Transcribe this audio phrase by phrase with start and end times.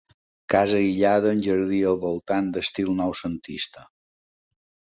[0.53, 3.89] Casa aïllada amb jardí al voltant, d'estil noucentista.